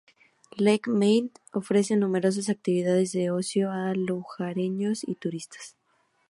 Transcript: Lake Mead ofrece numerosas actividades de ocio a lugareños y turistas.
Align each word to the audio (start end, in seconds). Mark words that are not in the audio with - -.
Lake 0.57 0.87
Mead 0.89 1.29
ofrece 1.53 1.95
numerosas 1.95 2.49
actividades 2.49 3.11
de 3.11 3.29
ocio 3.29 3.69
a 3.71 3.93
lugareños 3.93 5.03
y 5.07 5.13
turistas. 5.13 5.77